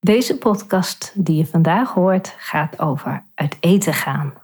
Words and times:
Deze 0.00 0.38
podcast 0.38 1.12
die 1.14 1.36
je 1.36 1.46
vandaag 1.46 1.92
hoort 1.92 2.34
gaat 2.38 2.78
over 2.78 3.24
uit 3.34 3.56
eten 3.60 3.94
gaan. 3.94 4.34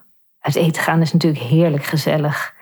Uit 0.41 0.55
eten 0.55 0.83
gaan 0.83 1.01
is 1.01 1.13
natuurlijk 1.13 1.43
heerlijk 1.43 1.85
gezellig. 1.85 2.55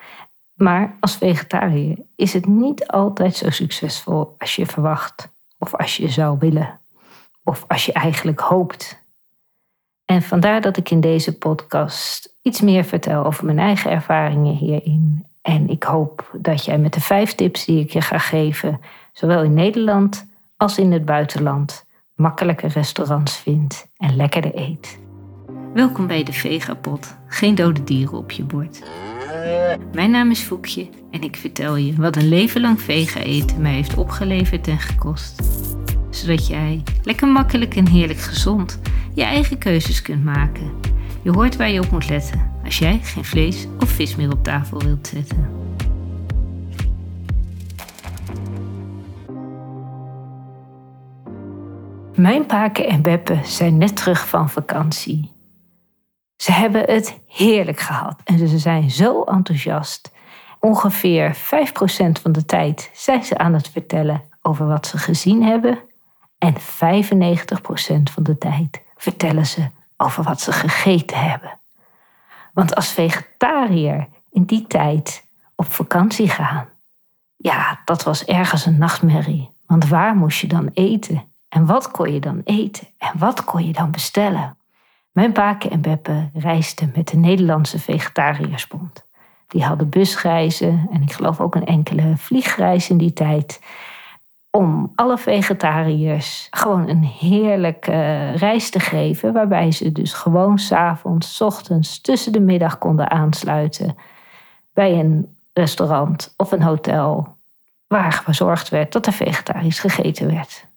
Maar 0.54 0.96
als 1.00 1.16
vegetariër 1.16 1.98
is 2.16 2.32
het 2.32 2.46
niet 2.46 2.86
altijd 2.86 3.36
zo 3.36 3.50
succesvol 3.50 4.34
als 4.38 4.56
je 4.56 4.66
verwacht. 4.66 5.32
Of 5.58 5.74
als 5.74 5.96
je 5.96 6.08
zou 6.08 6.38
willen. 6.38 6.80
Of 7.44 7.64
als 7.68 7.86
je 7.86 7.92
eigenlijk 7.92 8.40
hoopt. 8.40 9.02
En 10.04 10.22
vandaar 10.22 10.60
dat 10.60 10.76
ik 10.76 10.90
in 10.90 11.00
deze 11.00 11.38
podcast 11.38 12.34
iets 12.42 12.60
meer 12.60 12.84
vertel 12.84 13.24
over 13.24 13.44
mijn 13.44 13.58
eigen 13.58 13.90
ervaringen 13.90 14.54
hierin. 14.54 15.26
En 15.42 15.68
ik 15.68 15.82
hoop 15.82 16.30
dat 16.38 16.64
jij 16.64 16.78
met 16.78 16.92
de 16.92 17.00
vijf 17.00 17.34
tips 17.34 17.64
die 17.64 17.80
ik 17.80 17.90
je 17.90 18.00
ga 18.00 18.18
geven, 18.18 18.80
zowel 19.12 19.42
in 19.42 19.54
Nederland 19.54 20.26
als 20.56 20.78
in 20.78 20.92
het 20.92 21.04
buitenland, 21.04 21.86
makkelijke 22.20 22.66
restaurants 22.66 23.36
vindt 23.36 23.88
en 23.96 24.16
lekkerder 24.16 24.58
eet. 24.58 24.98
Welkom 25.74 26.06
bij 26.06 26.22
de 26.22 26.32
Vegapot. 26.32 27.16
Geen 27.26 27.54
dode 27.54 27.84
dieren 27.84 28.18
op 28.18 28.30
je 28.30 28.44
bord. 28.44 28.82
Mijn 29.92 30.10
naam 30.10 30.30
is 30.30 30.40
Foekje 30.40 30.88
en 31.10 31.22
ik 31.22 31.36
vertel 31.36 31.76
je 31.76 31.94
wat 31.94 32.16
een 32.16 32.28
leven 32.28 32.60
lang 32.60 32.80
vega 32.80 33.20
eten 33.20 33.60
mij 33.60 33.72
heeft 33.72 33.96
opgeleverd 33.96 34.68
en 34.68 34.78
gekost. 34.78 35.42
Zodat 36.10 36.46
jij 36.46 36.82
lekker 37.02 37.28
makkelijk 37.28 37.76
en 37.76 37.88
heerlijk 37.88 38.20
gezond 38.20 38.80
je 39.14 39.22
eigen 39.22 39.58
keuzes 39.58 40.02
kunt 40.02 40.24
maken. 40.24 40.70
Je 41.22 41.30
hoort 41.30 41.56
waar 41.56 41.70
je 41.70 41.80
op 41.80 41.90
moet 41.90 42.08
letten 42.08 42.52
als 42.64 42.78
jij 42.78 43.00
geen 43.02 43.24
vlees 43.24 43.66
of 43.78 43.88
vis 43.88 44.16
meer 44.16 44.32
op 44.32 44.44
tafel 44.44 44.78
wilt 44.78 45.06
zetten. 45.06 45.69
Mijn 52.20 52.46
paken 52.46 52.88
en 52.88 53.02
beppen 53.02 53.46
zijn 53.46 53.78
net 53.78 53.96
terug 53.96 54.28
van 54.28 54.50
vakantie. 54.50 55.32
Ze 56.36 56.52
hebben 56.52 56.82
het 56.82 57.20
heerlijk 57.26 57.80
gehad 57.80 58.20
en 58.24 58.38
ze 58.38 58.58
zijn 58.58 58.90
zo 58.90 59.22
enthousiast. 59.22 60.12
Ongeveer 60.58 61.36
5% 61.36 61.40
van 62.22 62.32
de 62.32 62.44
tijd 62.44 62.90
zijn 62.92 63.24
ze 63.24 63.38
aan 63.38 63.54
het 63.54 63.68
vertellen 63.68 64.22
over 64.42 64.66
wat 64.66 64.86
ze 64.86 64.98
gezien 64.98 65.42
hebben. 65.42 65.78
En 66.38 66.54
95% 66.54 66.62
van 68.12 68.22
de 68.22 68.38
tijd 68.38 68.82
vertellen 68.96 69.46
ze 69.46 69.68
over 69.96 70.22
wat 70.22 70.40
ze 70.40 70.52
gegeten 70.52 71.20
hebben. 71.20 71.60
Want 72.52 72.74
als 72.74 72.92
vegetariër 72.92 74.08
in 74.30 74.44
die 74.44 74.66
tijd 74.66 75.24
op 75.54 75.72
vakantie 75.72 76.28
gaan, 76.28 76.68
ja, 77.36 77.80
dat 77.84 78.02
was 78.02 78.24
ergens 78.24 78.66
een 78.66 78.78
nachtmerrie. 78.78 79.50
Want 79.66 79.88
waar 79.88 80.16
moest 80.16 80.40
je 80.40 80.46
dan 80.46 80.70
eten? 80.74 81.28
En 81.50 81.66
wat 81.66 81.90
kon 81.90 82.12
je 82.12 82.20
dan 82.20 82.40
eten? 82.44 82.86
En 82.98 83.18
wat 83.18 83.44
kon 83.44 83.66
je 83.66 83.72
dan 83.72 83.90
bestellen? 83.90 84.56
Mijn 85.12 85.32
Baken 85.32 85.70
en 85.70 85.80
Beppe 85.80 86.30
reisden 86.34 86.92
met 86.94 87.08
de 87.08 87.16
Nederlandse 87.16 87.78
Vegetariërsbond. 87.78 89.08
Die 89.48 89.64
hadden 89.64 89.88
busreizen 89.88 90.88
en 90.92 91.02
ik 91.02 91.12
geloof 91.12 91.40
ook 91.40 91.54
een 91.54 91.66
enkele 91.66 92.16
vliegreis 92.16 92.90
in 92.90 92.98
die 92.98 93.12
tijd. 93.12 93.62
Om 94.50 94.92
alle 94.94 95.18
vegetariërs 95.18 96.46
gewoon 96.50 96.88
een 96.88 97.04
heerlijke 97.04 98.30
reis 98.30 98.70
te 98.70 98.80
geven. 98.80 99.32
Waarbij 99.32 99.70
ze 99.70 99.92
dus 99.92 100.12
gewoon 100.12 100.58
s'avonds, 100.58 101.40
ochtends, 101.40 102.00
tussen 102.00 102.32
de 102.32 102.40
middag 102.40 102.78
konden 102.78 103.10
aansluiten. 103.10 103.96
Bij 104.72 104.98
een 104.98 105.36
restaurant 105.52 106.34
of 106.36 106.52
een 106.52 106.62
hotel. 106.62 107.36
Waar 107.86 108.12
gezorgd 108.12 108.68
werd 108.68 108.92
dat 108.92 109.06
er 109.06 109.12
vegetarisch 109.12 109.80
gegeten 109.80 110.26
werd. 110.26 110.68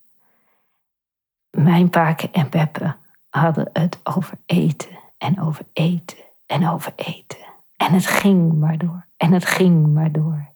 Mijn 1.57 1.89
paken 1.89 2.33
en 2.33 2.49
Beppe 2.49 2.95
hadden 3.29 3.69
het 3.73 3.99
over 4.03 4.37
eten 4.45 4.99
en 5.17 5.41
over 5.41 5.65
eten 5.73 6.17
en 6.45 6.69
over 6.69 6.93
eten. 6.95 7.39
En 7.75 7.93
het 7.93 8.05
ging 8.05 8.53
maar 8.53 8.77
door 8.77 9.05
en 9.17 9.31
het 9.31 9.45
ging 9.45 9.93
maar 9.93 10.11
door. 10.11 10.51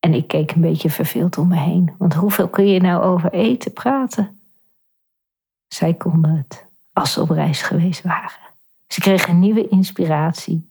En 0.00 0.14
ik 0.14 0.28
keek 0.28 0.52
een 0.52 0.60
beetje 0.60 0.90
verveeld 0.90 1.38
om 1.38 1.48
me 1.48 1.56
heen, 1.56 1.94
want 1.98 2.14
hoeveel 2.14 2.48
kun 2.48 2.66
je 2.66 2.80
nou 2.80 3.02
over 3.02 3.32
eten 3.32 3.72
praten? 3.72 4.40
Zij 5.66 5.94
konden 5.94 6.36
het 6.36 6.66
als 6.92 7.12
ze 7.12 7.20
op 7.20 7.30
reis 7.30 7.62
geweest 7.62 8.02
waren. 8.02 8.54
Ze 8.86 9.00
kregen 9.00 9.38
nieuwe 9.38 9.68
inspiratie. 9.68 10.70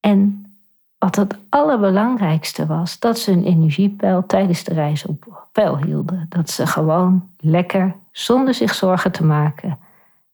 En 0.00 0.47
wat 0.98 1.16
het 1.16 1.36
allerbelangrijkste 1.48 2.66
was, 2.66 2.98
dat 2.98 3.18
ze 3.18 3.30
hun 3.30 3.44
energiepeil 3.44 4.26
tijdens 4.26 4.64
de 4.64 4.74
reis 4.74 5.06
op 5.06 5.46
peil 5.52 5.76
hielden. 5.76 6.26
Dat 6.28 6.50
ze 6.50 6.66
gewoon 6.66 7.28
lekker, 7.38 7.94
zonder 8.12 8.54
zich 8.54 8.74
zorgen 8.74 9.12
te 9.12 9.24
maken, 9.24 9.78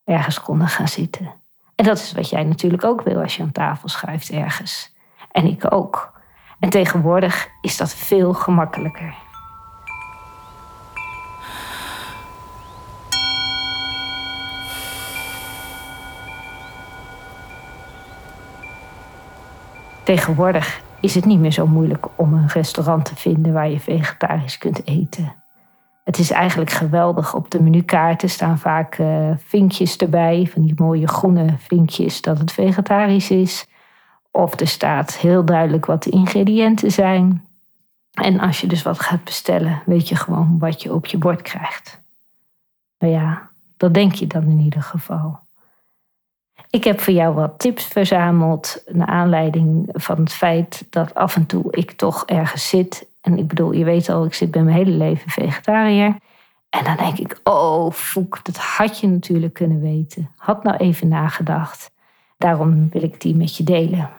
ergens 0.04 0.40
konden 0.40 0.68
gaan 0.68 0.88
zitten. 0.88 1.30
En 1.74 1.84
dat 1.84 1.98
is 1.98 2.12
wat 2.12 2.28
jij 2.28 2.44
natuurlijk 2.44 2.84
ook 2.84 3.02
wil 3.02 3.20
als 3.20 3.36
je 3.36 3.42
aan 3.42 3.52
tafel 3.52 3.88
schuift 3.88 4.30
ergens. 4.30 4.94
En 5.30 5.46
ik 5.46 5.72
ook. 5.72 6.12
En 6.58 6.70
tegenwoordig 6.70 7.48
is 7.60 7.76
dat 7.76 7.94
veel 7.94 8.32
gemakkelijker. 8.32 9.14
Tegenwoordig 20.04 20.82
is 21.00 21.14
het 21.14 21.24
niet 21.24 21.38
meer 21.38 21.52
zo 21.52 21.66
moeilijk 21.66 22.06
om 22.16 22.32
een 22.32 22.48
restaurant 22.48 23.04
te 23.04 23.16
vinden 23.16 23.52
waar 23.52 23.68
je 23.68 23.80
vegetarisch 23.80 24.58
kunt 24.58 24.86
eten. 24.86 25.34
Het 26.04 26.18
is 26.18 26.30
eigenlijk 26.30 26.70
geweldig. 26.70 27.34
Op 27.34 27.50
de 27.50 27.62
menukaarten 27.62 28.30
staan 28.30 28.58
vaak 28.58 28.98
uh, 28.98 29.30
vinkjes 29.36 29.96
erbij, 29.96 30.48
van 30.52 30.62
die 30.62 30.74
mooie 30.76 31.08
groene 31.08 31.54
vinkjes 31.58 32.20
dat 32.20 32.38
het 32.38 32.52
vegetarisch 32.52 33.30
is. 33.30 33.66
Of 34.30 34.60
er 34.60 34.66
staat 34.66 35.16
heel 35.16 35.44
duidelijk 35.44 35.86
wat 35.86 36.02
de 36.02 36.10
ingrediënten 36.10 36.90
zijn. 36.90 37.44
En 38.12 38.40
als 38.40 38.60
je 38.60 38.66
dus 38.66 38.82
wat 38.82 39.00
gaat 39.00 39.24
bestellen, 39.24 39.82
weet 39.86 40.08
je 40.08 40.16
gewoon 40.16 40.58
wat 40.58 40.82
je 40.82 40.94
op 40.94 41.06
je 41.06 41.18
bord 41.18 41.42
krijgt. 41.42 42.00
Nou 42.98 43.12
ja, 43.12 43.50
dat 43.76 43.94
denk 43.94 44.12
je 44.12 44.26
dan 44.26 44.42
in 44.42 44.58
ieder 44.58 44.82
geval. 44.82 45.43
Ik 46.74 46.84
heb 46.84 47.00
voor 47.00 47.12
jou 47.12 47.34
wat 47.34 47.58
tips 47.58 47.84
verzameld 47.84 48.82
naar 48.86 49.06
aanleiding 49.06 49.88
van 49.92 50.18
het 50.18 50.32
feit 50.32 50.86
dat 50.90 51.14
af 51.14 51.36
en 51.36 51.46
toe 51.46 51.64
ik 51.70 51.92
toch 51.92 52.24
ergens 52.26 52.68
zit. 52.68 53.08
En 53.20 53.38
ik 53.38 53.48
bedoel, 53.48 53.72
je 53.72 53.84
weet 53.84 54.08
al, 54.08 54.24
ik 54.24 54.34
zit 54.34 54.50
bij 54.50 54.62
mijn 54.62 54.76
hele 54.76 54.90
leven 54.90 55.30
vegetariër. 55.30 56.16
En 56.70 56.84
dan 56.84 56.96
denk 56.96 57.18
ik, 57.18 57.40
oh 57.44 57.92
Foek, 57.92 58.44
dat 58.44 58.56
had 58.56 58.98
je 58.98 59.06
natuurlijk 59.06 59.54
kunnen 59.54 59.80
weten. 59.80 60.30
Had 60.36 60.64
nou 60.64 60.76
even 60.76 61.08
nagedacht. 61.08 61.90
Daarom 62.38 62.88
wil 62.90 63.02
ik 63.02 63.20
die 63.20 63.36
met 63.36 63.56
je 63.56 63.64
delen. 63.64 64.10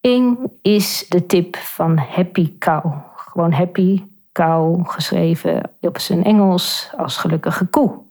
Eén 0.00 0.38
is 0.62 1.06
de 1.08 1.26
tip 1.26 1.56
van 1.56 1.98
Happy 1.98 2.58
Cow. 2.58 2.92
Gewoon 3.16 3.52
Happy 3.52 4.02
Cow 4.32 4.88
geschreven 4.88 5.70
op 5.80 5.98
zijn 5.98 6.24
Engels 6.24 6.90
als 6.96 7.16
gelukkige 7.16 7.66
koe. 7.66 8.06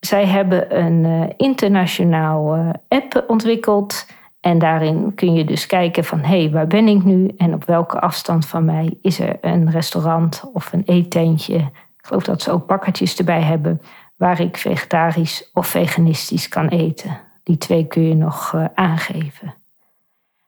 Zij 0.00 0.26
hebben 0.26 0.84
een 0.84 1.04
uh, 1.04 1.28
internationaal 1.36 2.56
uh, 2.56 2.70
app 2.88 3.24
ontwikkeld. 3.26 4.06
En 4.40 4.58
daarin 4.58 5.14
kun 5.14 5.34
je 5.34 5.44
dus 5.44 5.66
kijken 5.66 6.04
van 6.04 6.18
hé, 6.18 6.40
hey, 6.40 6.50
waar 6.50 6.66
ben 6.66 6.88
ik 6.88 7.04
nu 7.04 7.28
en 7.36 7.54
op 7.54 7.64
welke 7.64 8.00
afstand 8.00 8.46
van 8.46 8.64
mij 8.64 8.98
is 9.02 9.20
er 9.20 9.38
een 9.40 9.70
restaurant 9.70 10.50
of 10.52 10.72
een 10.72 10.82
eetentje. 10.84 11.56
Ik 11.56 12.06
geloof 12.06 12.24
dat 12.24 12.42
ze 12.42 12.50
ook 12.50 12.66
bakkertjes 12.66 13.16
erbij 13.16 13.42
hebben 13.42 13.80
waar 14.16 14.40
ik 14.40 14.56
vegetarisch 14.56 15.50
of 15.54 15.66
veganistisch 15.66 16.48
kan 16.48 16.68
eten. 16.68 17.20
Die 17.42 17.58
twee 17.58 17.86
kun 17.86 18.02
je 18.02 18.14
nog 18.14 18.52
uh, 18.52 18.64
aangeven. 18.74 19.54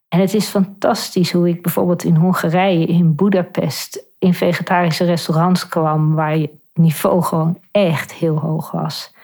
En 0.08 0.20
het 0.20 0.34
is 0.34 0.48
fantastisch 0.48 1.32
hoe 1.32 1.48
ik 1.48 1.62
bijvoorbeeld 1.62 2.04
in 2.04 2.16
Hongarije, 2.16 2.86
in 2.86 3.14
Budapest, 3.14 4.04
in 4.18 4.34
vegetarische 4.34 5.04
restaurants 5.04 5.68
kwam 5.68 6.14
waar 6.14 6.32
het 6.32 6.50
niveau 6.74 7.22
gewoon 7.22 7.58
echt 7.70 8.12
heel 8.12 8.36
hoog 8.36 8.70
was 8.70 9.18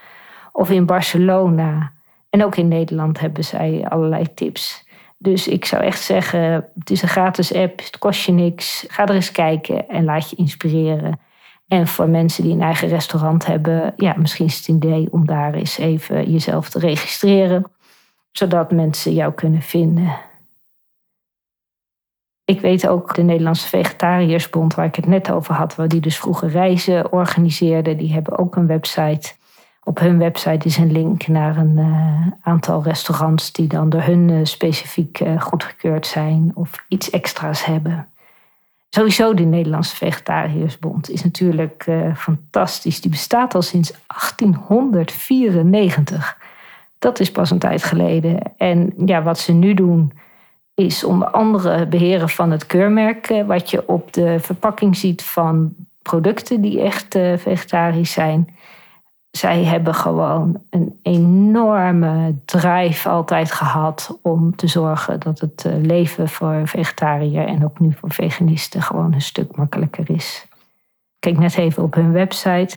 of 0.56 0.70
in 0.70 0.86
Barcelona. 0.86 1.92
En 2.30 2.44
ook 2.44 2.56
in 2.56 2.68
Nederland 2.68 3.20
hebben 3.20 3.44
zij 3.44 3.86
allerlei 3.88 4.34
tips. 4.34 4.84
Dus 5.18 5.48
ik 5.48 5.64
zou 5.64 5.82
echt 5.82 6.02
zeggen, 6.02 6.68
het 6.78 6.90
is 6.90 7.02
een 7.02 7.08
gratis 7.08 7.54
app, 7.54 7.78
het 7.78 7.98
kost 7.98 8.24
je 8.24 8.32
niks. 8.32 8.84
Ga 8.88 9.06
er 9.06 9.14
eens 9.14 9.32
kijken 9.32 9.88
en 9.88 10.04
laat 10.04 10.30
je 10.30 10.36
inspireren. 10.36 11.20
En 11.68 11.86
voor 11.86 12.08
mensen 12.08 12.42
die 12.42 12.52
een 12.52 12.62
eigen 12.62 12.88
restaurant 12.88 13.46
hebben, 13.46 13.92
ja, 13.96 14.14
misschien 14.16 14.46
is 14.46 14.56
het 14.56 14.68
een 14.68 14.74
idee 14.74 15.08
om 15.10 15.26
daar 15.26 15.54
eens 15.54 15.78
even 15.78 16.30
jezelf 16.30 16.68
te 16.68 16.78
registreren, 16.78 17.64
zodat 18.32 18.70
mensen 18.70 19.12
jou 19.12 19.32
kunnen 19.32 19.62
vinden. 19.62 20.18
Ik 22.44 22.60
weet 22.60 22.88
ook 22.88 23.14
de 23.14 23.22
Nederlandse 23.22 23.68
Vegetariërsbond, 23.68 24.74
waar 24.74 24.86
ik 24.86 24.94
het 24.94 25.06
net 25.06 25.30
over 25.30 25.54
had, 25.54 25.74
waar 25.74 25.88
die 25.88 26.00
dus 26.00 26.18
vroeger 26.18 26.48
reizen 26.48 27.12
organiseerde, 27.12 27.96
die 27.96 28.12
hebben 28.12 28.38
ook 28.38 28.56
een 28.56 28.66
website. 28.66 29.34
Op 29.88 29.98
hun 29.98 30.18
website 30.18 30.66
is 30.66 30.76
een 30.76 30.92
link 30.92 31.26
naar 31.26 31.56
een 31.56 31.78
uh, 31.78 32.26
aantal 32.42 32.82
restaurants 32.82 33.52
die 33.52 33.66
dan 33.66 33.88
door 33.88 34.02
hun 34.02 34.28
uh, 34.28 34.40
specifiek 34.42 35.20
uh, 35.20 35.40
goedgekeurd 35.40 36.06
zijn 36.06 36.50
of 36.54 36.84
iets 36.88 37.10
extra's 37.10 37.64
hebben. 37.64 38.08
Sowieso 38.88 39.34
de 39.34 39.44
Nederlandse 39.44 39.96
Vegetariërsbond 39.96 41.10
is 41.10 41.24
natuurlijk 41.24 41.90
fantastisch. 42.16 43.00
Die 43.00 43.10
bestaat 43.10 43.54
al 43.54 43.62
sinds 43.62 43.92
1894. 44.06 46.38
Dat 46.98 47.20
is 47.20 47.30
pas 47.30 47.50
een 47.50 47.58
tijd 47.58 47.82
geleden. 47.82 48.52
En 48.56 48.92
ja, 49.04 49.22
wat 49.22 49.38
ze 49.38 49.52
nu 49.52 49.74
doen 49.74 50.12
is 50.74 51.04
onder 51.04 51.28
andere 51.28 51.86
beheren 51.86 52.28
van 52.28 52.50
het 52.50 52.66
keurmerk, 52.66 53.28
eh, 53.28 53.46
wat 53.46 53.70
je 53.70 53.88
op 53.88 54.12
de 54.12 54.40
verpakking 54.40 54.96
ziet 54.96 55.22
van 55.22 55.74
producten 56.02 56.60
die 56.60 56.80
echt 56.80 57.18
vegetarisch 57.36 58.12
zijn. 58.12 58.54
Zij 59.36 59.64
hebben 59.64 59.94
gewoon 59.94 60.62
een 60.70 60.98
enorme 61.02 62.34
drive 62.44 63.08
altijd 63.08 63.52
gehad 63.52 64.18
om 64.22 64.56
te 64.56 64.66
zorgen 64.66 65.20
dat 65.20 65.40
het 65.40 65.64
eh, 65.64 65.72
leven 65.80 66.28
voor 66.28 66.60
vegetariër 66.64 67.46
en 67.46 67.64
ook 67.64 67.80
nu 67.80 67.92
voor 67.92 68.10
veganisten 68.10 68.82
gewoon 68.82 69.12
een 69.12 69.20
stuk 69.20 69.56
makkelijker 69.56 70.10
is. 70.10 70.46
Kijk 71.18 71.38
net 71.38 71.56
even 71.56 71.82
op 71.82 71.94
hun 71.94 72.12
website 72.12 72.76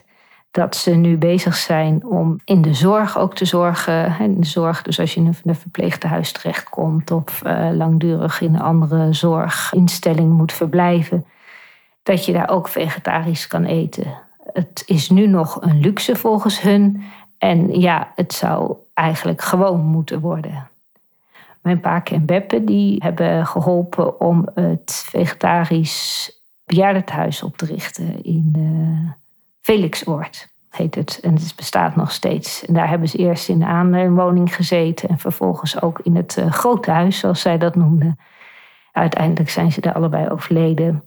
dat 0.50 0.76
ze 0.76 0.90
nu 0.90 1.16
bezig 1.16 1.56
zijn 1.56 2.04
om 2.06 2.40
in 2.44 2.62
de 2.62 2.74
zorg 2.74 3.18
ook 3.18 3.34
te 3.34 3.44
zorgen. 3.44 4.20
In 4.20 4.40
de 4.40 4.46
zorg, 4.46 4.82
dus 4.82 5.00
als 5.00 5.14
je 5.14 5.20
in 5.20 5.34
een 5.44 5.54
verpleegtehuis 5.54 6.32
terechtkomt 6.32 7.10
of 7.10 7.42
uh, 7.46 7.68
langdurig 7.72 8.40
in 8.40 8.54
een 8.54 8.60
andere 8.60 9.12
zorginstelling 9.12 10.32
moet 10.32 10.52
verblijven, 10.52 11.26
dat 12.02 12.24
je 12.24 12.32
daar 12.32 12.48
ook 12.48 12.68
vegetarisch 12.68 13.46
kan 13.46 13.64
eten. 13.64 14.28
Het 14.52 14.82
is 14.86 15.10
nu 15.10 15.26
nog 15.26 15.62
een 15.62 15.80
luxe 15.80 16.16
volgens 16.16 16.60
hun. 16.60 17.02
En 17.38 17.80
ja, 17.80 18.12
het 18.14 18.32
zou 18.32 18.76
eigenlijk 18.94 19.40
gewoon 19.40 19.80
moeten 19.80 20.20
worden. 20.20 20.68
Mijn 21.62 21.80
paak 21.80 22.08
en 22.08 22.24
Beppe 22.24 22.64
die 22.64 22.96
hebben 23.02 23.46
geholpen 23.46 24.20
om 24.20 24.48
het 24.54 25.04
vegetarisch 25.08 26.34
bejaardentehuis 26.64 27.42
op 27.42 27.56
te 27.56 27.64
richten 27.64 28.24
in 28.24 28.52
uh, 28.58 29.10
Felixoord. 29.60 30.48
Heet 30.70 30.94
het. 30.94 31.18
En 31.22 31.34
het 31.34 31.52
bestaat 31.56 31.96
nog 31.96 32.12
steeds. 32.12 32.64
En 32.66 32.74
daar 32.74 32.88
hebben 32.88 33.08
ze 33.08 33.18
eerst 33.18 33.48
in 33.48 33.58
de 33.58 33.64
aanwoning 33.64 34.54
gezeten 34.54 35.08
en 35.08 35.18
vervolgens 35.18 35.82
ook 35.82 36.00
in 36.02 36.16
het 36.16 36.36
uh, 36.36 36.50
grote 36.50 36.90
huis, 36.90 37.18
zoals 37.18 37.40
zij 37.40 37.58
dat 37.58 37.74
noemden. 37.74 38.18
Uiteindelijk 38.92 39.50
zijn 39.50 39.72
ze 39.72 39.80
daar 39.80 39.92
allebei 39.92 40.28
overleden 40.28 41.02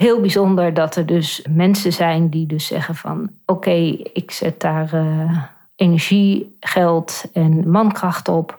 heel 0.00 0.20
bijzonder 0.20 0.74
dat 0.74 0.96
er 0.96 1.06
dus 1.06 1.46
mensen 1.50 1.92
zijn 1.92 2.28
die 2.28 2.46
dus 2.46 2.66
zeggen 2.66 2.94
van 2.94 3.30
oké, 3.46 3.70
ik 4.12 4.30
zet 4.30 4.60
daar 4.60 4.94
uh, 4.94 5.42
energie, 5.76 6.56
geld 6.60 7.24
en 7.32 7.70
mankracht 7.70 8.28
op 8.28 8.58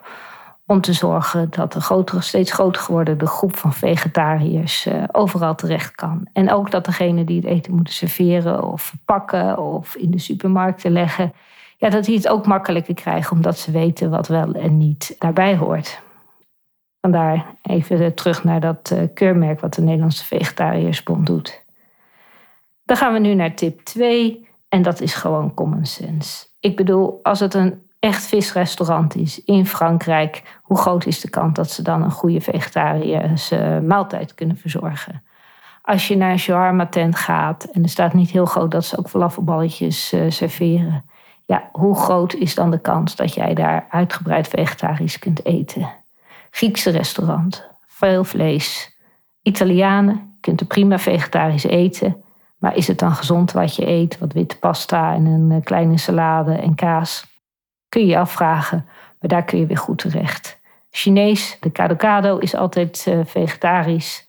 om 0.66 0.80
te 0.80 0.92
zorgen 0.92 1.50
dat 1.50 1.72
de 1.72 1.80
grotere, 1.80 2.20
steeds 2.20 2.52
groter 2.52 2.82
geworden 2.82 3.26
groep 3.26 3.56
van 3.56 3.72
vegetariërs 3.72 4.86
uh, 4.86 5.04
overal 5.12 5.54
terecht 5.54 5.94
kan. 5.94 6.28
En 6.32 6.52
ook 6.52 6.70
dat 6.70 6.84
degene 6.84 7.24
die 7.24 7.36
het 7.36 7.46
eten 7.46 7.74
moeten 7.74 7.94
serveren 7.94 8.64
of 8.64 8.82
verpakken 8.82 9.58
of 9.58 9.94
in 9.94 10.10
de 10.10 10.18
supermarkten 10.18 10.92
leggen, 10.92 11.32
ja, 11.76 11.88
dat 11.88 12.04
die 12.04 12.16
het 12.16 12.28
ook 12.28 12.46
makkelijker 12.46 12.94
krijgen 12.94 13.36
omdat 13.36 13.58
ze 13.58 13.70
weten 13.70 14.10
wat 14.10 14.28
wel 14.28 14.52
en 14.52 14.78
niet 14.78 15.16
daarbij 15.18 15.56
hoort. 15.56 16.02
Vandaar 17.02 17.46
even 17.62 18.14
terug 18.14 18.44
naar 18.44 18.60
dat 18.60 18.90
eh, 18.90 19.02
keurmerk 19.14 19.60
wat 19.60 19.74
de 19.74 19.82
Nederlandse 19.82 20.24
Vegetariërsbond 20.24 21.26
doet. 21.26 21.64
Dan 22.84 22.96
gaan 22.96 23.12
we 23.12 23.18
nu 23.18 23.34
naar 23.34 23.54
tip 23.54 23.80
2 23.80 24.48
en 24.68 24.82
dat 24.82 25.00
is 25.00 25.14
gewoon 25.14 25.54
common 25.54 25.86
sense. 25.86 26.46
Ik 26.60 26.76
bedoel, 26.76 27.20
als 27.22 27.40
het 27.40 27.54
een 27.54 27.82
echt 27.98 28.26
visrestaurant 28.26 29.14
is 29.14 29.44
in 29.44 29.66
Frankrijk, 29.66 30.60
hoe 30.62 30.78
groot 30.78 31.06
is 31.06 31.20
de 31.20 31.30
kans 31.30 31.54
dat 31.54 31.70
ze 31.70 31.82
dan 31.82 32.02
een 32.02 32.10
goede 32.10 32.40
vegetarische 32.40 33.82
maaltijd 33.86 34.34
kunnen 34.34 34.56
verzorgen? 34.56 35.22
Als 35.82 36.08
je 36.08 36.16
naar 36.16 36.30
een 36.30 36.38
shawarma 36.38 36.86
tent 36.86 37.16
gaat 37.16 37.64
en 37.64 37.82
er 37.82 37.88
staat 37.88 38.14
niet 38.14 38.30
heel 38.30 38.46
groot 38.46 38.70
dat 38.70 38.84
ze 38.84 38.98
ook 38.98 39.08
falafelballetjes 39.08 40.12
uh, 40.12 40.30
serveren, 40.30 41.04
ja, 41.46 41.68
hoe 41.72 41.96
groot 41.96 42.34
is 42.34 42.54
dan 42.54 42.70
de 42.70 42.80
kans 42.80 43.16
dat 43.16 43.34
jij 43.34 43.54
daar 43.54 43.86
uitgebreid 43.90 44.48
vegetarisch 44.48 45.18
kunt 45.18 45.44
eten? 45.44 46.01
Griekse 46.54 46.90
restaurant, 46.90 47.70
veel 47.86 48.24
vlees. 48.24 48.96
Italianen, 49.42 50.14
je 50.14 50.40
kunt 50.40 50.60
er 50.60 50.66
prima 50.66 50.98
vegetarisch 50.98 51.64
eten. 51.64 52.24
Maar 52.58 52.76
is 52.76 52.86
het 52.86 52.98
dan 52.98 53.14
gezond 53.14 53.52
wat 53.52 53.76
je 53.76 53.86
eet? 53.86 54.18
Wat 54.18 54.32
witte 54.32 54.58
pasta 54.58 55.14
en 55.14 55.24
een 55.24 55.50
eh, 55.50 55.64
kleine 55.64 55.98
salade 55.98 56.54
en 56.54 56.74
kaas? 56.74 57.26
Kun 57.88 58.00
je 58.00 58.06
je 58.06 58.18
afvragen, 58.18 58.86
maar 59.20 59.30
daar 59.30 59.44
kun 59.44 59.58
je 59.58 59.66
weer 59.66 59.78
goed 59.78 59.98
terecht. 59.98 60.60
Chinees, 60.90 61.56
de 61.60 61.70
kadokado 61.70 62.38
is 62.38 62.54
altijd 62.54 63.04
uh, 63.08 63.20
vegetarisch. 63.24 64.28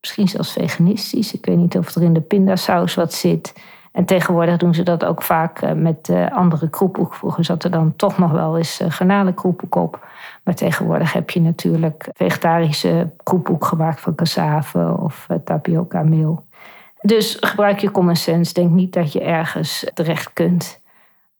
Misschien 0.00 0.28
zelfs 0.28 0.52
veganistisch. 0.52 1.34
Ik 1.34 1.46
weet 1.46 1.56
niet 1.56 1.76
of 1.76 1.94
er 1.94 2.02
in 2.02 2.12
de 2.12 2.20
pindasaus 2.20 2.94
wat 2.94 3.12
zit. 3.12 3.54
En 3.92 4.04
tegenwoordig 4.04 4.56
doen 4.56 4.74
ze 4.74 4.82
dat 4.82 5.04
ook 5.04 5.22
vaak 5.22 5.62
eh, 5.62 5.72
met 5.72 6.12
andere 6.32 6.68
kroephoek. 6.70 7.14
Vroeger 7.14 7.44
zat 7.44 7.64
er 7.64 7.70
dan 7.70 7.96
toch 7.96 8.18
nog 8.18 8.30
wel 8.30 8.56
eens 8.56 8.80
garnalenkroephoek 8.88 9.74
op. 9.74 10.06
Maar 10.42 10.54
tegenwoordig 10.54 11.12
heb 11.12 11.30
je 11.30 11.40
natuurlijk 11.40 12.08
vegetarische 12.12 13.10
kroephoek 13.22 13.64
gemaakt 13.64 14.00
van 14.00 14.14
cassave 14.14 14.96
of 14.98 15.26
eh, 15.28 15.36
tapioca 15.44 16.02
meel. 16.02 16.44
Dus 17.00 17.36
gebruik 17.40 17.78
je 17.78 17.90
common 17.90 18.16
sense. 18.16 18.52
Denk 18.52 18.70
niet 18.70 18.92
dat 18.92 19.12
je 19.12 19.20
ergens 19.20 19.90
terecht 19.94 20.32
kunt 20.32 20.80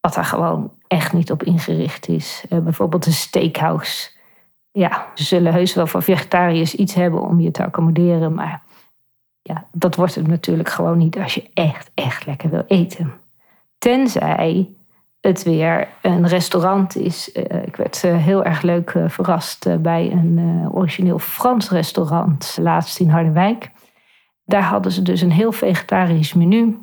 wat 0.00 0.14
daar 0.14 0.24
gewoon 0.24 0.72
echt 0.88 1.12
niet 1.12 1.30
op 1.30 1.42
ingericht 1.42 2.08
is. 2.08 2.44
Bijvoorbeeld 2.48 3.06
een 3.06 3.12
steakhouse. 3.12 4.10
Ja, 4.70 5.06
ze 5.14 5.24
zullen 5.24 5.52
heus 5.52 5.74
wel 5.74 5.86
voor 5.86 6.02
vegetariërs 6.02 6.74
iets 6.74 6.94
hebben 6.94 7.22
om 7.22 7.40
je 7.40 7.50
te 7.50 7.64
accommoderen. 7.64 8.34
Maar 8.34 8.62
ja, 9.42 9.66
dat 9.72 9.94
wordt 9.94 10.14
het 10.14 10.26
natuurlijk 10.26 10.68
gewoon 10.68 10.98
niet 10.98 11.18
als 11.18 11.34
je 11.34 11.50
echt, 11.54 11.90
echt 11.94 12.26
lekker 12.26 12.50
wil 12.50 12.64
eten. 12.66 13.12
Tenzij 13.78 14.68
het 15.20 15.42
weer 15.42 15.88
een 16.02 16.26
restaurant 16.26 16.96
is. 16.96 17.30
Uh, 17.34 17.62
ik 17.66 17.76
werd 17.76 18.02
uh, 18.04 18.16
heel 18.16 18.44
erg 18.44 18.62
leuk 18.62 18.94
uh, 18.94 19.08
verrast 19.08 19.82
bij 19.82 20.10
een 20.12 20.68
origineel 20.72 21.18
Frans 21.18 21.70
restaurant 21.70 22.58
laatst 22.60 23.00
in 23.00 23.08
Harderwijk. 23.08 23.70
Daar 24.44 24.62
hadden 24.62 24.92
ze 24.92 25.02
dus 25.02 25.20
een 25.20 25.32
heel 25.32 25.52
vegetarisch 25.52 26.32
menu. 26.32 26.78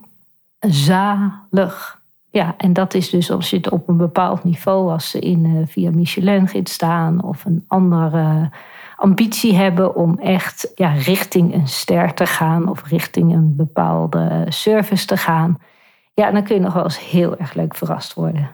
Zalig. 0.60 2.02
Ja, 2.30 2.54
en 2.58 2.74
dat 2.74 2.94
is 2.94 3.10
dus 3.10 3.32
als 3.32 3.50
je 3.50 3.58
het 3.58 3.70
op 3.70 3.88
een 3.88 3.98
bepaald 3.98 4.44
niveau, 4.44 4.92
als 4.92 5.10
ze 5.10 5.20
in 5.20 5.68
via 5.68 5.92
Michelin-gids 5.92 6.74
staan 6.74 7.24
of 7.24 7.46
een 7.46 7.64
andere 7.68 8.50
ambitie 9.00 9.56
hebben 9.56 9.96
om 9.96 10.20
echt 10.20 10.72
ja, 10.76 10.92
richting 10.92 11.54
een 11.54 11.68
ster 11.68 12.14
te 12.14 12.26
gaan 12.26 12.70
of 12.70 12.84
richting 12.88 13.34
een 13.34 13.56
bepaalde 13.56 14.46
service 14.50 15.06
te 15.06 15.18
gaan 15.18 15.58
ja, 16.20 16.32
dan 16.32 16.44
kun 16.44 16.56
je 16.56 16.62
nog 16.62 16.74
wel 16.74 16.84
eens 16.84 17.10
heel 17.10 17.38
erg 17.38 17.54
leuk 17.54 17.76
verrast 17.76 18.14
worden. 18.14 18.52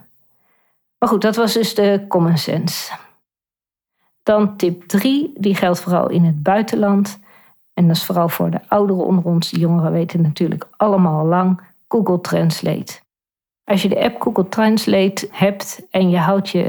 Maar 1.00 1.10
goed, 1.10 1.22
dat 1.22 1.36
was 1.36 1.54
dus 1.54 1.76
de 1.76 2.06
common 2.08 2.38
sense. 2.38 2.94
Dan 4.24 4.58
tip 4.58 4.84
3, 4.84 5.34
die 5.38 5.56
geldt 5.56 5.80
vooral 5.80 6.10
in 6.10 6.24
het 6.24 6.44
buitenland. 6.44 7.20
En 7.74 7.88
dat 7.88 7.96
is 7.96 8.06
vooral 8.06 8.30
voor 8.30 8.50
de 8.50 8.60
ouderen 8.68 9.06
onder 9.06 9.24
ons. 9.24 9.50
De 9.50 9.60
jongeren 9.60 9.92
weten 9.92 10.22
natuurlijk 10.22 10.68
allemaal 10.78 11.26
lang 11.26 11.62
Google 11.88 12.22
Translate. 12.22 13.00
Als 13.64 13.82
je 13.82 13.90
de 13.90 14.04
app 14.04 14.22
Google 14.22 14.50
Translate 14.50 15.28
hebt 15.32 15.88
en 15.92 16.10
je 16.10 16.18
houdt 16.18 16.50
je 16.50 16.64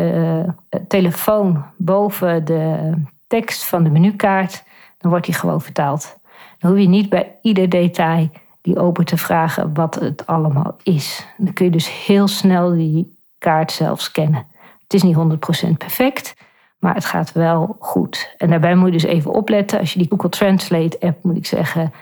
uh, 0.71 0.81
telefoon 0.89 1.65
boven 1.77 2.45
de 2.45 2.93
tekst 3.27 3.65
van 3.65 3.85
de 3.85 3.91
menukaart, 3.91 4.65
dan 4.99 5.11
wordt 5.11 5.27
die 5.27 5.35
gewoon 5.35 5.61
vertaald. 5.61 6.19
Dan 6.59 6.71
hoef 6.71 6.81
je 6.81 6.89
niet 6.89 7.09
bij 7.09 7.39
ieder 7.43 7.69
detail 7.69 8.31
die 8.61 8.79
open 8.79 9.05
te 9.05 9.17
vragen 9.17 9.75
wat 9.75 9.95
het 9.95 10.27
allemaal 10.27 10.77
is. 10.83 11.27
Dan 11.37 11.53
kun 11.53 11.65
je 11.65 11.71
dus 11.71 12.07
heel 12.07 12.29
snel 12.29 12.75
die 12.75 13.19
kaart 13.39 13.73
zelf 13.73 14.01
scannen. 14.01 14.47
Het 14.83 14.95
is 14.95 15.03
niet 15.03 15.17
100% 15.17 15.19
perfect, 15.79 16.35
maar 16.79 16.95
het 16.95 17.05
gaat 17.05 17.33
wel 17.33 17.77
goed. 17.79 18.35
En 18.39 18.51
daarbij 18.51 18.75
moet 18.75 18.87
je 18.87 18.93
dus 18.93 19.03
even 19.03 19.33
opletten 19.33 19.79
als 19.79 19.93
je 19.93 19.99
die 19.99 20.09
Google 20.11 20.29
Translate 20.29 21.01
app, 21.01 21.25
moet 21.25 21.37
ik 21.37 21.47
zeggen, 21.47 21.93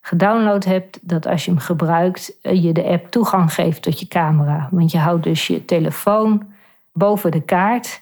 gedownload 0.00 0.64
hebt, 0.64 0.98
dat 1.02 1.26
als 1.26 1.44
je 1.44 1.50
hem 1.50 1.60
gebruikt, 1.60 2.38
eh, 2.42 2.62
je 2.62 2.72
de 2.72 2.84
app 2.84 3.10
toegang 3.10 3.54
geeft 3.54 3.82
tot 3.82 4.00
je 4.00 4.08
camera. 4.08 4.68
Want 4.70 4.90
je 4.90 4.98
houdt 4.98 5.22
dus 5.22 5.46
je 5.46 5.64
telefoon 5.64 6.42
boven 6.92 7.30
de 7.30 7.40
kaart. 7.40 8.00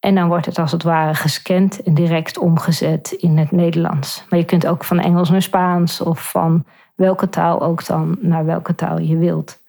En 0.00 0.14
dan 0.14 0.28
wordt 0.28 0.46
het 0.46 0.58
als 0.58 0.72
het 0.72 0.82
ware 0.82 1.14
gescand 1.14 1.82
en 1.82 1.94
direct 1.94 2.38
omgezet 2.38 3.12
in 3.12 3.38
het 3.38 3.50
Nederlands. 3.50 4.24
Maar 4.28 4.38
je 4.38 4.44
kunt 4.44 4.66
ook 4.66 4.84
van 4.84 4.98
Engels 4.98 5.30
naar 5.30 5.42
Spaans 5.42 6.00
of 6.00 6.30
van 6.30 6.64
welke 6.94 7.28
taal 7.28 7.62
ook 7.62 7.86
dan 7.86 8.18
naar 8.20 8.44
welke 8.44 8.74
taal 8.74 8.98
je 8.98 9.16
wilt. 9.16 9.62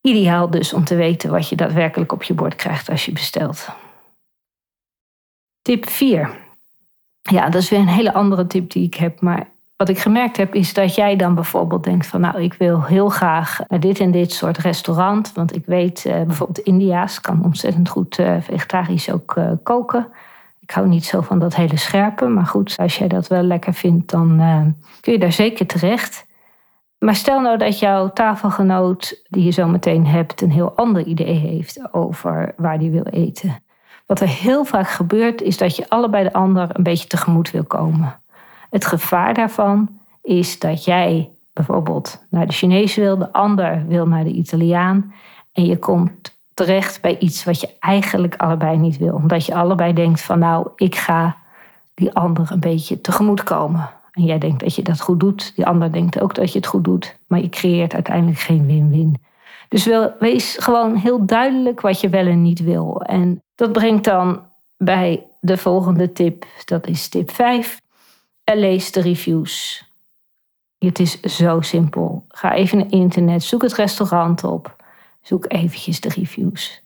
Ideaal 0.00 0.50
dus 0.50 0.72
om 0.72 0.84
te 0.84 0.94
weten 0.96 1.30
wat 1.30 1.48
je 1.48 1.56
daadwerkelijk 1.56 2.12
op 2.12 2.22
je 2.22 2.34
bord 2.34 2.54
krijgt 2.54 2.88
als 2.88 3.04
je 3.04 3.12
bestelt. 3.12 3.68
Tip 5.62 5.88
4. 5.88 6.46
Ja, 7.22 7.48
dat 7.48 7.62
is 7.62 7.70
weer 7.70 7.78
een 7.78 7.88
hele 7.88 8.12
andere 8.12 8.46
tip 8.46 8.70
die 8.70 8.84
ik 8.84 8.94
heb. 8.94 9.20
Maar 9.20 9.48
wat 9.78 9.88
ik 9.88 9.98
gemerkt 9.98 10.36
heb 10.36 10.54
is 10.54 10.74
dat 10.74 10.94
jij 10.94 11.16
dan 11.16 11.34
bijvoorbeeld 11.34 11.84
denkt 11.84 12.06
van 12.06 12.20
nou 12.20 12.42
ik 12.42 12.54
wil 12.54 12.84
heel 12.84 13.08
graag 13.08 13.60
naar 13.68 13.80
dit 13.80 14.00
en 14.00 14.10
dit 14.10 14.32
soort 14.32 14.58
restaurant. 14.58 15.32
Want 15.32 15.56
ik 15.56 15.66
weet 15.66 16.04
uh, 16.06 16.22
bijvoorbeeld 16.22 16.58
India's 16.58 17.20
kan 17.20 17.44
ontzettend 17.44 17.88
goed 17.88 18.18
uh, 18.18 18.36
vegetarisch 18.40 19.10
ook 19.10 19.34
uh, 19.36 19.50
koken 19.62 20.08
Ik 20.60 20.70
hou 20.70 20.88
niet 20.88 21.04
zo 21.04 21.20
van 21.20 21.38
dat 21.38 21.54
hele 21.54 21.76
scherpe, 21.76 22.26
maar 22.26 22.46
goed, 22.46 22.76
als 22.76 22.98
jij 22.98 23.08
dat 23.08 23.28
wel 23.28 23.42
lekker 23.42 23.74
vindt, 23.74 24.10
dan 24.10 24.36
kun 25.00 25.12
je 25.12 25.18
daar 25.18 25.32
zeker 25.32 25.66
terecht. 25.66 26.26
Maar 26.98 27.14
stel 27.14 27.40
nou 27.40 27.58
dat 27.58 27.78
jouw 27.78 28.12
tafelgenoot, 28.12 29.22
die 29.28 29.44
je 29.44 29.50
zo 29.50 29.66
meteen 29.66 30.06
hebt, 30.06 30.40
een 30.40 30.50
heel 30.50 30.72
ander 30.76 31.02
idee 31.02 31.34
heeft 31.34 31.92
over 31.94 32.54
waar 32.56 32.78
die 32.78 32.90
wil 32.90 33.06
eten. 33.06 33.62
Wat 34.06 34.20
er 34.20 34.28
heel 34.28 34.64
vaak 34.64 34.88
gebeurt, 34.88 35.42
is 35.42 35.58
dat 35.58 35.76
je 35.76 35.88
allebei 35.88 36.24
de 36.24 36.32
ander 36.32 36.68
een 36.72 36.82
beetje 36.82 37.06
tegemoet 37.06 37.50
wil 37.50 37.64
komen. 37.64 38.20
Het 38.70 38.84
gevaar 38.84 39.34
daarvan 39.34 39.88
is 40.22 40.58
dat 40.58 40.84
jij 40.84 41.30
bijvoorbeeld 41.52 42.26
naar 42.30 42.46
de 42.46 42.52
Chinees 42.52 42.94
wil, 42.94 43.18
de 43.18 43.32
ander 43.32 43.86
wil 43.86 44.06
naar 44.06 44.24
de 44.24 44.32
Italiaan. 44.32 45.14
En 45.52 45.64
je 45.64 45.78
komt 45.78 46.38
terecht 46.54 47.00
bij 47.00 47.18
iets 47.18 47.44
wat 47.44 47.60
je 47.60 47.76
eigenlijk 47.78 48.36
allebei 48.36 48.76
niet 48.76 48.98
wil. 48.98 49.14
Omdat 49.14 49.46
je 49.46 49.54
allebei 49.54 49.92
denkt 49.92 50.20
van 50.20 50.38
nou, 50.38 50.68
ik 50.76 50.94
ga 50.94 51.36
die 51.94 52.12
ander 52.14 52.50
een 52.50 52.60
beetje 52.60 53.00
tegemoet 53.00 53.42
komen. 53.42 53.90
En 54.12 54.24
jij 54.24 54.38
denkt 54.38 54.60
dat 54.60 54.74
je 54.74 54.82
dat 54.82 55.00
goed 55.00 55.20
doet. 55.20 55.52
Die 55.56 55.66
ander 55.66 55.92
denkt 55.92 56.20
ook 56.20 56.34
dat 56.34 56.52
je 56.52 56.58
het 56.58 56.66
goed 56.66 56.84
doet. 56.84 57.18
Maar 57.26 57.40
je 57.40 57.48
creëert 57.48 57.94
uiteindelijk 57.94 58.38
geen 58.38 58.66
win-win. 58.66 59.16
Dus 59.68 59.88
wees 60.18 60.56
gewoon 60.60 60.94
heel 60.94 61.26
duidelijk 61.26 61.80
wat 61.80 62.00
je 62.00 62.08
wel 62.08 62.26
en 62.26 62.42
niet 62.42 62.60
wil. 62.60 63.02
En 63.02 63.42
dat 63.54 63.72
brengt 63.72 64.04
dan 64.04 64.40
bij 64.76 65.26
de 65.40 65.56
volgende 65.56 66.12
tip. 66.12 66.44
Dat 66.64 66.86
is 66.86 67.08
tip 67.08 67.30
5. 67.30 67.80
En 68.48 68.58
lees 68.58 68.92
de 68.92 69.00
reviews. 69.00 69.84
Het 70.78 70.98
is 70.98 71.20
zo 71.20 71.60
simpel. 71.60 72.24
Ga 72.28 72.54
even 72.54 72.78
naar 72.78 72.90
internet, 72.90 73.42
zoek 73.42 73.62
het 73.62 73.74
restaurant 73.74 74.44
op. 74.44 74.76
Zoek 75.20 75.44
eventjes 75.48 76.00
de 76.00 76.08
reviews. 76.08 76.82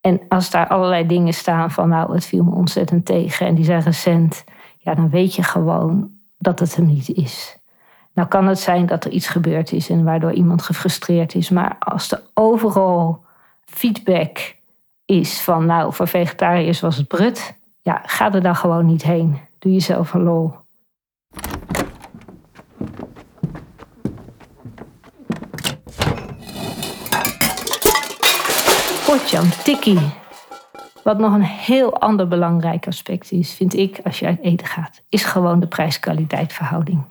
En 0.00 0.20
als 0.28 0.50
daar 0.50 0.68
allerlei 0.68 1.06
dingen 1.06 1.32
staan 1.32 1.70
van 1.70 1.88
nou, 1.88 2.14
het 2.14 2.26
viel 2.26 2.44
me 2.44 2.54
ontzettend 2.54 3.04
tegen 3.04 3.46
en 3.46 3.54
die 3.54 3.64
zijn 3.64 3.82
recent, 3.82 4.44
ja, 4.78 4.94
dan 4.94 5.10
weet 5.10 5.34
je 5.34 5.42
gewoon 5.42 6.10
dat 6.38 6.58
het 6.58 6.76
hem 6.76 6.86
niet 6.86 7.08
is. 7.08 7.58
Nou 8.14 8.28
kan 8.28 8.46
het 8.46 8.58
zijn 8.58 8.86
dat 8.86 9.04
er 9.04 9.10
iets 9.10 9.28
gebeurd 9.28 9.72
is 9.72 9.90
en 9.90 10.04
waardoor 10.04 10.32
iemand 10.32 10.62
gefrustreerd 10.62 11.34
is, 11.34 11.50
maar 11.50 11.76
als 11.78 12.12
er 12.12 12.22
overal 12.34 13.24
feedback 13.64 14.54
is 15.04 15.40
van 15.40 15.66
nou, 15.66 15.94
voor 15.94 16.08
vegetariërs 16.08 16.80
was 16.80 16.96
het 16.96 17.08
brut, 17.08 17.58
ja, 17.82 18.02
ga 18.04 18.32
er 18.32 18.42
dan 18.42 18.56
gewoon 18.56 18.86
niet 18.86 19.02
heen. 19.02 19.38
Doe 19.58 19.72
jezelf 19.72 20.14
een 20.14 20.22
lol. 20.22 20.59
Potjam 29.10 29.48
tikkie. 29.64 30.12
Wat 31.02 31.18
nog 31.18 31.34
een 31.34 31.42
heel 31.42 32.00
ander 32.00 32.28
belangrijk 32.28 32.86
aspect 32.86 33.32
is, 33.32 33.52
vind 33.52 33.74
ik, 33.74 34.00
als 34.04 34.18
je 34.18 34.26
uit 34.26 34.40
eten 34.40 34.66
gaat, 34.66 35.02
is 35.08 35.24
gewoon 35.24 35.60
de 35.60 35.66
prijs-kwaliteit 35.66 36.52
verhouding. 36.52 37.04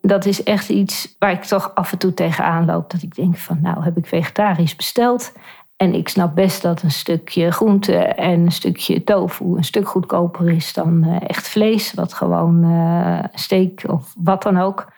Dat 0.00 0.24
is 0.24 0.42
echt 0.42 0.68
iets 0.68 1.16
waar 1.18 1.30
ik 1.30 1.42
toch 1.42 1.74
af 1.74 1.92
en 1.92 1.98
toe 1.98 2.14
tegenaan 2.14 2.64
loop. 2.64 2.90
Dat 2.90 3.02
ik 3.02 3.14
denk 3.14 3.36
van, 3.36 3.60
nou 3.60 3.82
heb 3.82 3.96
ik 3.96 4.06
vegetarisch 4.06 4.76
besteld. 4.76 5.32
En 5.76 5.94
ik 5.94 6.08
snap 6.08 6.34
best 6.34 6.62
dat 6.62 6.82
een 6.82 6.90
stukje 6.90 7.50
groente 7.50 7.96
en 8.04 8.40
een 8.40 8.52
stukje 8.52 9.04
tofu 9.04 9.44
een 9.44 9.64
stuk 9.64 9.88
goedkoper 9.88 10.50
is 10.50 10.72
dan 10.72 11.04
eh, 11.04 11.28
echt 11.28 11.48
vlees. 11.48 11.94
Wat 11.94 12.12
gewoon 12.12 12.64
uh, 12.64 13.24
steak 13.34 13.82
of 13.86 14.14
wat 14.18 14.42
dan 14.42 14.58
ook. 14.58 14.92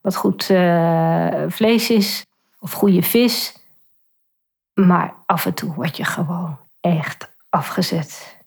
Wat 0.00 0.16
goed 0.16 0.48
uh, 0.50 1.28
vlees 1.48 1.90
is. 1.90 2.26
Of 2.60 2.72
goede 2.72 3.02
vis. 3.02 3.62
Maar 4.74 5.14
af 5.26 5.46
en 5.46 5.54
toe 5.54 5.74
word 5.74 5.96
je 5.96 6.04
gewoon 6.04 6.56
echt 6.80 7.34
afgezet. 7.48 8.38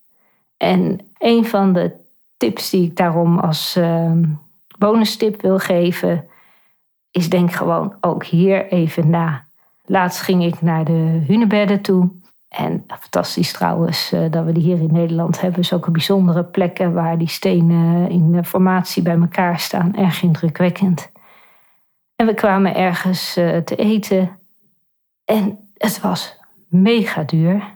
En 0.58 1.00
een 1.18 1.46
van 1.46 1.74
de 1.74 1.92
tips 2.38 2.70
die 2.70 2.86
ik 2.86 2.96
daarom 2.96 3.40
als 3.40 3.78
uh, 3.78 4.12
bonus 4.78 5.18
tip 5.18 5.42
wil 5.42 5.60
geven, 5.60 6.26
is 7.12 7.30
denk 7.30 7.52
gewoon 7.52 7.96
ook 8.02 8.26
hier 8.26 8.68
even 8.68 9.10
na. 9.10 9.46
Laatst 9.86 10.22
ging 10.22 10.44
ik 10.44 10.62
naar 10.62 10.86
de 10.86 11.24
hunebedden 11.28 11.82
toe. 11.82 12.10
En 12.48 12.84
fantastisch 12.88 13.52
trouwens 13.52 14.14
uh, 14.14 14.32
dat 14.32 14.46
we 14.46 14.52
die 14.52 14.64
hier 14.64 14.80
in 14.80 14.92
Nederland 14.92 15.42
hebben. 15.42 15.66
Zulke 15.66 15.92
bijzondere 15.92 16.44
plekken 16.44 16.94
waar 16.94 17.18
die 17.18 17.28
stenen 17.28 18.10
in 18.10 18.46
formatie 18.46 19.04
bij 19.04 19.20
elkaar 19.20 19.60
staan. 19.60 19.96
Erg 19.96 20.22
indrukwekkend. 20.22 21.12
En 22.16 22.26
we 22.26 22.34
kwamen 22.34 22.76
ergens 22.76 23.38
uh, 23.38 23.58
te 23.58 23.76
eten. 23.76 24.40
En 25.26 25.67
het 25.78 26.02
was 26.02 26.40
mega 26.68 27.24
duur. 27.24 27.76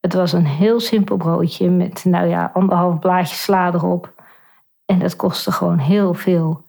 Het 0.00 0.14
was 0.14 0.32
een 0.32 0.46
heel 0.46 0.80
simpel 0.80 1.16
broodje 1.16 1.70
met, 1.70 2.04
nou 2.04 2.26
ja, 2.26 2.50
anderhalf 2.54 2.98
blaadje 2.98 3.34
sla 3.34 3.72
erop. 3.72 4.12
En 4.86 4.98
dat 4.98 5.16
kostte 5.16 5.52
gewoon 5.52 5.78
heel 5.78 6.14
veel. 6.14 6.64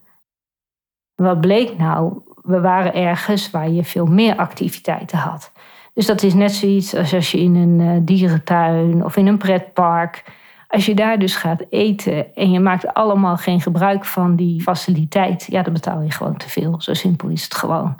Wat 1.16 1.42
bleek 1.42 1.78
nou? 1.78 2.22
We 2.42 2.60
waren 2.62 2.94
ergens 2.94 3.52
waar 3.52 3.70
je 3.70 3.84
veel 3.84 4.06
meer 4.06 4.36
activiteiten 4.36 5.18
had. 5.18 5.52
Dus 5.94 6.06
dat 6.06 6.24
is 6.24 6.34
net 6.34 6.52
zoiets 6.52 6.96
als 6.96 7.14
als 7.14 7.32
je 7.32 7.40
in 7.40 7.56
een 7.56 7.80
uh, 7.80 8.02
dierentuin 8.02 9.06
of 9.06 9.16
in 9.16 9.28
een 9.28 9.38
pretpark. 9.38 10.24
Als 10.68 10.86
je 10.86 10.96
daar 10.96 11.20
dus 11.20 11.36
gaat 11.36 11.64
eten 11.70 12.36
en 12.36 12.52
je 12.52 12.60
maakt 12.60 12.94
allemaal 12.94 13.38
geen 13.38 13.62
gebruik 13.62 14.06
van 14.06 14.36
die 14.36 14.62
faciliteit, 14.62 15.46
ja, 15.50 15.62
dan 15.62 15.74
betaal 15.74 16.02
je 16.02 16.12
gewoon 16.12 16.38
te 16.38 16.50
veel. 16.50 16.82
Zo 16.82 16.94
simpel 16.94 17.30
is 17.30 17.44
het 17.44 17.56
gewoon. 17.56 17.96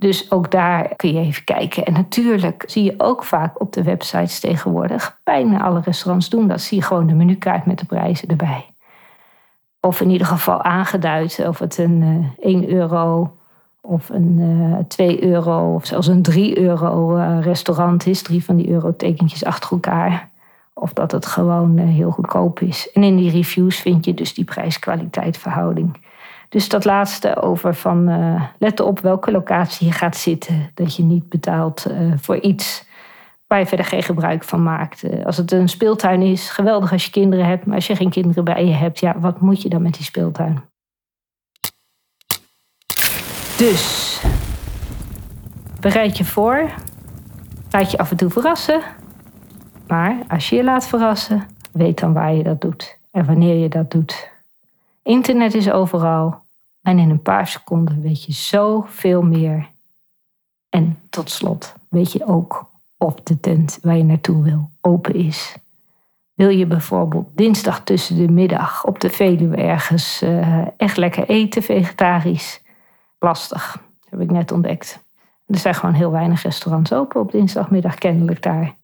Dus 0.00 0.30
ook 0.30 0.50
daar 0.50 0.96
kun 0.96 1.12
je 1.12 1.20
even 1.20 1.44
kijken. 1.44 1.84
En 1.84 1.92
natuurlijk 1.92 2.64
zie 2.66 2.84
je 2.84 2.94
ook 2.96 3.24
vaak 3.24 3.60
op 3.60 3.72
de 3.72 3.82
websites 3.82 4.40
tegenwoordig, 4.40 5.18
bijna 5.24 5.62
alle 5.62 5.80
restaurants 5.84 6.28
doen 6.28 6.48
dat, 6.48 6.60
zie 6.60 6.78
je 6.78 6.84
gewoon 6.84 7.06
de 7.06 7.14
menukaart 7.14 7.66
met 7.66 7.78
de 7.78 7.84
prijzen 7.84 8.28
erbij. 8.28 8.66
Of 9.80 10.00
in 10.00 10.10
ieder 10.10 10.26
geval 10.26 10.62
aangeduid 10.62 11.42
of 11.46 11.58
het 11.58 11.78
een 11.78 12.02
uh, 12.02 12.16
eh, 12.16 12.54
1 12.62 12.68
euro 12.68 13.36
of 13.80 14.08
een 14.08 14.38
uh, 14.38 14.78
eh, 14.78 14.84
2 14.86 15.24
euro 15.24 15.74
of 15.74 15.86
zelfs 15.86 16.06
een 16.06 16.22
3 16.22 16.58
euro 16.58 17.16
uh, 17.16 17.38
restaurant 17.40 18.06
is. 18.06 18.22
Drie 18.22 18.44
van 18.44 18.56
die 18.56 18.68
eurotekentjes 18.68 19.44
achter 19.44 19.70
elkaar. 19.70 20.30
Of 20.74 20.92
dat 20.92 21.12
het 21.12 21.26
gewoon 21.26 21.78
heel 21.78 22.10
goedkoop 22.10 22.60
is. 22.60 22.90
En 22.92 23.02
in 23.02 23.16
die 23.16 23.30
reviews 23.30 23.80
vind 23.80 24.04
je 24.04 24.14
dus 24.14 24.34
die 24.34 24.44
prijs-kwaliteit 24.44 25.38
verhouding. 25.38 25.96
Dus 26.50 26.68
dat 26.68 26.84
laatste 26.84 27.42
over 27.42 27.74
van 27.74 28.08
uh, 28.08 28.42
let 28.58 28.80
op 28.80 29.00
welke 29.00 29.30
locatie 29.30 29.86
je 29.86 29.92
gaat 29.92 30.16
zitten. 30.16 30.70
Dat 30.74 30.96
je 30.96 31.02
niet 31.02 31.28
betaalt 31.28 31.86
uh, 31.90 32.12
voor 32.16 32.40
iets 32.40 32.88
waar 33.46 33.58
je 33.58 33.66
verder 33.66 33.86
geen 33.86 34.02
gebruik 34.02 34.44
van 34.44 34.62
maakt. 34.62 35.04
Uh, 35.04 35.24
als 35.26 35.36
het 35.36 35.52
een 35.52 35.68
speeltuin 35.68 36.22
is, 36.22 36.50
geweldig 36.50 36.92
als 36.92 37.04
je 37.04 37.10
kinderen 37.10 37.46
hebt. 37.46 37.66
Maar 37.66 37.74
als 37.74 37.86
je 37.86 37.96
geen 37.96 38.10
kinderen 38.10 38.44
bij 38.44 38.66
je 38.66 38.72
hebt, 38.72 39.00
ja, 39.00 39.18
wat 39.18 39.40
moet 39.40 39.62
je 39.62 39.68
dan 39.68 39.82
met 39.82 39.94
die 39.94 40.04
speeltuin? 40.04 40.60
Dus, 43.56 44.20
bereid 45.80 46.18
je 46.18 46.24
voor. 46.24 46.70
Laat 47.70 47.90
je 47.90 47.98
af 47.98 48.10
en 48.10 48.16
toe 48.16 48.30
verrassen. 48.30 48.80
Maar 49.86 50.16
als 50.28 50.48
je 50.48 50.56
je 50.56 50.64
laat 50.64 50.88
verrassen, 50.88 51.46
weet 51.72 52.00
dan 52.00 52.12
waar 52.12 52.34
je 52.34 52.42
dat 52.42 52.60
doet 52.60 52.98
en 53.10 53.26
wanneer 53.26 53.56
je 53.56 53.68
dat 53.68 53.90
doet. 53.90 54.30
Internet 55.10 55.54
is 55.54 55.70
overal 55.70 56.44
en 56.82 56.98
in 56.98 57.10
een 57.10 57.22
paar 57.22 57.46
seconden 57.46 58.02
weet 58.02 58.24
je 58.24 58.32
zoveel 58.32 59.22
meer. 59.22 59.70
En 60.68 60.98
tot 61.08 61.30
slot 61.30 61.74
weet 61.88 62.12
je 62.12 62.26
ook 62.26 62.70
of 62.98 63.14
de 63.14 63.40
tent 63.40 63.78
waar 63.82 63.96
je 63.96 64.04
naartoe 64.04 64.42
wil 64.42 64.70
open 64.80 65.14
is. 65.14 65.56
Wil 66.34 66.48
je 66.48 66.66
bijvoorbeeld 66.66 67.28
dinsdag 67.34 67.84
tussen 67.84 68.16
de 68.16 68.32
middag 68.32 68.84
op 68.84 69.00
de 69.00 69.10
Veluwe 69.10 69.56
ergens 69.56 70.22
uh, 70.22 70.66
echt 70.76 70.96
lekker 70.96 71.28
eten, 71.28 71.62
vegetarisch? 71.62 72.62
Lastig, 73.18 73.82
heb 74.08 74.20
ik 74.20 74.30
net 74.30 74.52
ontdekt. 74.52 75.04
Er 75.46 75.58
zijn 75.58 75.74
gewoon 75.74 75.94
heel 75.94 76.10
weinig 76.10 76.42
restaurants 76.42 76.92
open 76.92 77.20
op 77.20 77.32
dinsdagmiddag, 77.32 77.94
kennelijk 77.94 78.42
daar. 78.42 78.74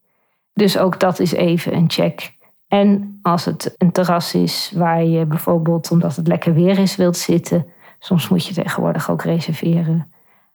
Dus 0.53 0.79
ook 0.79 1.01
dat 1.01 1.19
is 1.19 1.33
even 1.33 1.75
een 1.75 1.91
check. 1.91 2.36
En 2.69 3.19
als 3.23 3.45
het 3.45 3.75
een 3.79 3.93
terras 3.93 4.35
is 4.35 4.73
waar 4.75 5.05
je 5.05 5.27
bijvoorbeeld, 5.27 5.91
omdat 5.91 6.17
het 6.17 6.27
lekker 6.27 6.55
weer 6.55 6.79
is, 6.79 6.97
wilt 6.97 7.17
zitten, 7.17 7.67
soms 7.99 8.29
moet 8.29 8.47
je 8.47 8.55
tegenwoordig 8.55 9.11
ook 9.11 9.23
reserveren. 9.23 10.13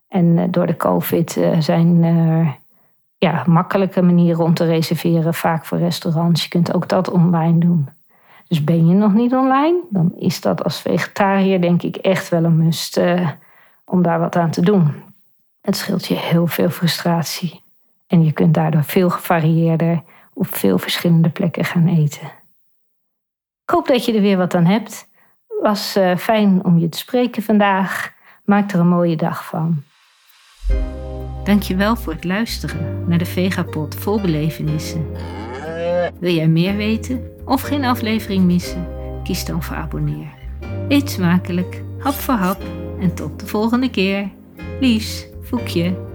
En 0.08 0.38
eh, 0.38 0.46
door 0.50 0.68
de 0.68 0.78
COVID 0.78 1.38
eh, 1.38 1.60
zijn 1.60 2.04
er 2.04 2.60
ja, 3.18 3.44
makkelijke 3.48 4.02
manieren 4.02 4.44
om 4.44 4.54
te 4.54 4.66
reserveren, 4.66 5.34
vaak 5.34 5.66
voor 5.66 5.78
restaurants. 5.78 6.44
Je 6.44 6.50
kunt 6.50 6.74
ook 6.74 6.88
dat 6.88 7.10
online 7.10 7.58
doen. 7.60 7.90
Dus 8.48 8.64
ben 8.64 8.88
je 8.88 8.94
nog 8.94 9.14
niet 9.14 9.34
online, 9.34 9.80
dan 9.90 10.14
is 10.18 10.42
dat 10.42 10.64
als 10.64 10.82
vegetariër 10.82 11.62
denk 11.62 11.84
ik 11.84 11.96
echt 11.96 12.30
wel 12.30 12.44
een 12.44 12.58
must 12.58 12.98
uh, 12.98 13.30
om 13.86 14.02
daar 14.02 14.20
wat 14.20 14.36
aan 14.36 14.52
te 14.52 14.62
doen. 14.62 14.94
Het 15.62 15.76
scheelt 15.76 16.06
je 16.06 16.16
heel 16.16 16.48
veel 16.48 16.70
frustratie. 16.70 17.62
En 18.08 18.24
je 18.24 18.32
kunt 18.32 18.54
daardoor 18.54 18.84
veel 18.84 19.10
gevarieerder 19.10 20.04
op 20.34 20.56
veel 20.56 20.78
verschillende 20.78 21.30
plekken 21.30 21.66
gaan 21.66 21.88
eten. 21.88 22.28
Ik 23.64 23.78
hoop 23.78 23.88
dat 23.88 24.06
je 24.06 24.14
er 24.14 24.22
weer 24.22 24.38
wat 24.38 24.56
aan 24.56 24.66
hebt. 24.66 25.10
Was 25.62 25.98
uh, 25.98 26.18
fijn 26.18 26.66
om 26.66 26.80
je 26.80 26.90
te 26.90 26.98
spreken 26.98 27.44
vandaag. 27.44 28.14
Maak 28.46 28.72
er 28.72 28.80
een 28.80 28.88
mooie 28.88 29.16
dag 29.16 29.46
van. 29.46 29.84
Dankjewel 31.44 31.96
voor 31.96 32.14
het 32.14 32.24
luisteren 32.24 33.08
naar 33.08 33.18
de 33.18 33.26
Vegapod 33.26 33.96
vol 33.96 34.22
belevenissen. 34.22 35.06
Wil 36.20 36.34
jij 36.34 36.48
meer 36.48 36.76
weten 36.76 37.32
of 37.46 37.62
geen 37.62 37.86
aflevering 37.86 38.46
missen? 38.46 38.88
Kies 39.24 39.46
dan 39.46 39.64
voor 39.64 39.76
abonneer. 39.76 40.34
Eet 40.88 41.10
smakelijk, 41.10 41.84
hap 42.00 42.14
voor 42.14 42.34
hap 42.34 42.62
en 43.00 43.14
tot 43.14 43.40
de 43.40 43.48
volgende 43.48 43.90
keer. 43.90 44.30
Liefs, 44.80 45.28
Voekje. 45.42 46.11